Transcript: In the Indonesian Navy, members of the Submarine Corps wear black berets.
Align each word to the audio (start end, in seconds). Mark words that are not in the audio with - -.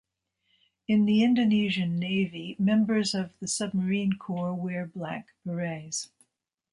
In 0.87 1.05
the 1.05 1.21
Indonesian 1.23 1.99
Navy, 1.99 2.55
members 2.57 3.13
of 3.13 3.37
the 3.39 3.47
Submarine 3.47 4.13
Corps 4.13 4.55
wear 4.55 4.87
black 4.87 5.27
berets. 5.45 6.09